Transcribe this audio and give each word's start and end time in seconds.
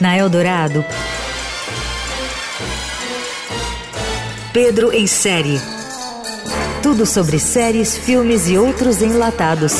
Na 0.00 0.16
Eldorado, 0.16 0.84
Pedro 4.52 4.92
em 4.92 5.06
série. 5.06 5.58
Tudo 6.82 7.04
sobre 7.04 7.38
séries, 7.38 7.96
filmes 7.96 8.48
e 8.48 8.56
outros 8.56 9.02
enlatados. 9.02 9.74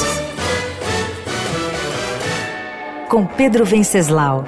Com 3.09 3.27
Pedro 3.27 3.65
Venceslau. 3.65 4.45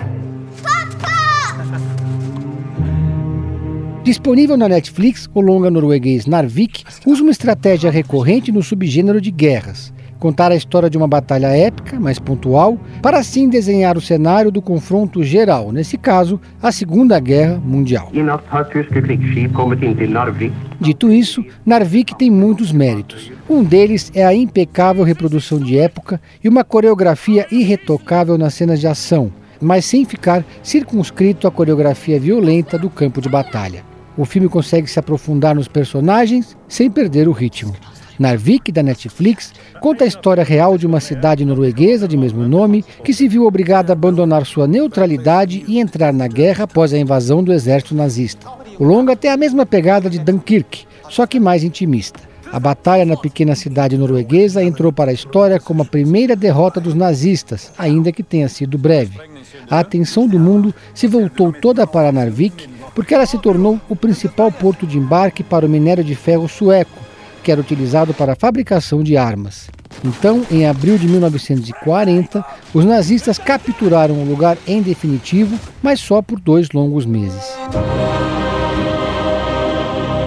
Disponível 4.03 4.57
na 4.57 4.69
Netflix, 4.69 5.29
o 5.35 5.41
longa 5.41 5.71
norueguês 5.71 6.27
Narvik 6.27 6.85
usa 7.07 7.23
uma 7.23 7.31
estratégia 7.31 7.91
recorrente 7.91 8.51
no 8.51 8.63
subgênero 8.63 9.21
de 9.21 9.31
guerras 9.31 9.93
contar 10.19 10.51
a 10.51 10.57
história 10.57 10.91
de 10.91 10.97
uma 10.97 11.07
batalha 11.07 11.47
épica, 11.49 11.99
mas 11.99 12.19
pontual, 12.19 12.79
para 13.01 13.19
assim 13.19 13.49
desenhar 13.49 13.97
o 13.97 14.01
cenário 14.01 14.51
do 14.51 14.61
confronto 14.61 15.23
geral, 15.23 15.73
nesse 15.73 15.97
caso, 15.97 16.41
a 16.63 16.73
Segunda 16.73 17.19
Guerra 17.21 17.61
Mundial. 17.65 18.11
Dito 20.81 21.11
isso, 21.11 21.45
Narvik 21.65 22.17
tem 22.17 22.31
muitos 22.31 22.73
méritos. 22.73 23.31
Um 23.49 23.63
deles 23.63 24.11
é 24.15 24.25
a 24.25 24.35
impecável 24.35 25.05
reprodução 25.05 25.59
de 25.59 25.79
época 25.79 26.21
e 26.43 26.49
uma 26.49 26.65
coreografia 26.65 27.47
irretocável 27.51 28.37
nas 28.37 28.55
cenas 28.55 28.81
de 28.81 28.87
ação, 28.87 29.33
mas 29.61 29.85
sem 29.85 30.05
ficar 30.05 30.45
circunscrito 30.63 31.47
à 31.47 31.51
coreografia 31.51 32.19
violenta 32.19 32.79
do 32.79 32.91
campo 32.91 33.21
de 33.21 33.29
batalha. 33.29 33.83
O 34.17 34.25
filme 34.25 34.49
consegue 34.49 34.91
se 34.91 34.99
aprofundar 34.99 35.55
nos 35.55 35.69
personagens 35.69 36.57
sem 36.69 36.91
perder 36.91 37.29
o 37.29 37.33
ritmo. 37.33 37.73
Narvik, 38.19 38.73
da 38.73 38.83
Netflix, 38.83 39.53
conta 39.81 40.05
a 40.05 40.07
história 40.07 40.43
real 40.43 40.77
de 40.77 40.87
uma 40.87 41.01
cidade 41.01 41.45
norueguesa 41.45 42.09
de 42.09 42.17
mesmo 42.17 42.47
nome 42.49 42.85
que 43.05 43.15
se 43.15 43.29
viu 43.29 43.47
obrigada 43.47 43.93
a 43.93 43.95
abandonar 43.95 44.45
sua 44.45 44.67
neutralidade 44.67 45.65
e 45.69 45.79
entrar 45.79 46.13
na 46.13 46.27
guerra 46.27 46.65
após 46.65 46.93
a 46.93 46.99
invasão 46.99 47.43
do 47.43 47.53
exército 47.53 47.95
nazista. 47.95 48.47
O 48.79 48.85
longa 48.85 49.15
tem 49.15 49.31
a 49.31 49.37
mesma 49.37 49.65
pegada 49.65 50.11
de 50.11 50.19
Dunkirk, 50.19 50.87
só 51.09 51.27
que 51.27 51.39
mais 51.39 51.63
intimista. 51.63 52.21
A 52.51 52.59
batalha 52.59 53.05
na 53.05 53.17
pequena 53.17 53.55
cidade 53.55 53.99
norueguesa 53.99 54.65
entrou 54.65 54.91
para 54.91 55.11
a 55.11 55.15
história 55.15 55.61
como 55.61 55.83
a 55.83 55.85
primeira 55.85 56.35
derrota 56.35 56.81
dos 56.81 56.95
nazistas, 56.95 57.71
ainda 57.77 58.11
que 58.11 58.23
tenha 58.23 58.49
sido 58.49 58.79
breve. 58.79 59.19
A 59.71 59.81
atenção 59.81 60.27
do 60.27 60.39
mundo 60.39 60.75
se 60.95 61.07
voltou 61.07 61.53
toda 61.53 61.87
para 61.87 62.11
Narvik 62.11 62.69
porque 62.95 63.15
ela 63.15 63.27
se 63.27 63.39
tornou 63.39 63.79
o 63.89 63.95
principal 63.95 64.51
porto 64.51 64.87
de 64.87 64.99
embarque 64.99 65.45
para 65.45 65.67
o 65.67 65.69
minério 65.69 66.03
de 66.03 66.15
ferro 66.15 66.49
sueco, 66.49 66.99
que 67.43 67.53
era 67.53 67.61
utilizado 67.61 68.13
para 68.15 68.33
a 68.33 68.37
fabricação 68.37 69.03
de 69.03 69.17
armas. 69.17 69.69
Então, 70.05 70.45
em 70.51 70.67
abril 70.67 70.97
de 70.97 71.09
1940, 71.09 72.45
os 72.73 72.85
nazistas 72.85 73.39
capturaram 73.39 74.15
o 74.15 74.25
lugar 74.25 74.57
em 74.67 74.81
definitivo, 74.81 75.59
mas 75.83 76.01
só 76.01 76.23
por 76.23 76.39
dois 76.39 76.71
longos 76.71 77.05
meses. 77.05 77.57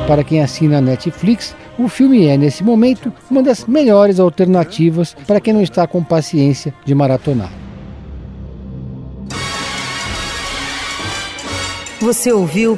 Para 0.07 0.23
quem 0.23 0.41
assina 0.41 0.79
a 0.79 0.81
Netflix, 0.81 1.55
o 1.79 1.87
filme 1.87 2.25
é, 2.25 2.37
nesse 2.37 2.63
momento, 2.63 3.13
uma 3.29 3.41
das 3.41 3.65
melhores 3.65 4.19
alternativas 4.19 5.15
para 5.25 5.39
quem 5.39 5.53
não 5.53 5.61
está 5.61 5.87
com 5.87 6.03
paciência 6.03 6.73
de 6.85 6.93
maratonar. 6.93 7.51
Você 12.01 12.31
ouviu 12.31 12.77